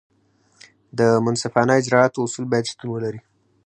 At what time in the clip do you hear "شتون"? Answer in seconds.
2.71-2.87